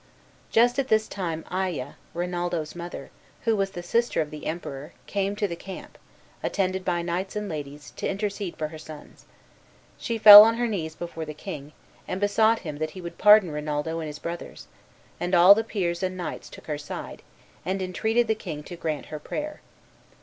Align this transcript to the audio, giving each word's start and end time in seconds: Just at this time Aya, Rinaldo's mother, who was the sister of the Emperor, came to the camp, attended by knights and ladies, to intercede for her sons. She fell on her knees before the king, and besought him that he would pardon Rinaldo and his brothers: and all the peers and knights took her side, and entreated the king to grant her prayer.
Just 0.49 0.79
at 0.79 0.87
this 0.87 1.07
time 1.07 1.45
Aya, 1.51 1.89
Rinaldo's 2.15 2.73
mother, 2.73 3.11
who 3.41 3.55
was 3.55 3.69
the 3.69 3.83
sister 3.83 4.19
of 4.19 4.31
the 4.31 4.47
Emperor, 4.47 4.93
came 5.05 5.35
to 5.35 5.47
the 5.47 5.55
camp, 5.55 5.95
attended 6.41 6.83
by 6.83 7.03
knights 7.03 7.35
and 7.35 7.47
ladies, 7.47 7.91
to 7.97 8.09
intercede 8.09 8.57
for 8.57 8.69
her 8.69 8.79
sons. 8.79 9.25
She 9.99 10.17
fell 10.17 10.41
on 10.43 10.55
her 10.55 10.67
knees 10.67 10.95
before 10.95 11.25
the 11.25 11.35
king, 11.35 11.71
and 12.07 12.19
besought 12.19 12.61
him 12.65 12.79
that 12.79 12.89
he 12.97 12.99
would 13.01 13.19
pardon 13.19 13.51
Rinaldo 13.51 13.99
and 13.99 14.07
his 14.07 14.17
brothers: 14.17 14.65
and 15.19 15.35
all 15.35 15.53
the 15.53 15.63
peers 15.63 16.01
and 16.01 16.17
knights 16.17 16.49
took 16.49 16.65
her 16.65 16.79
side, 16.79 17.21
and 17.63 17.79
entreated 17.79 18.25
the 18.27 18.33
king 18.33 18.63
to 18.63 18.75
grant 18.75 19.05
her 19.13 19.19
prayer. 19.19 19.61